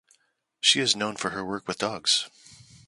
[0.59, 2.27] She is known for her work with dogs.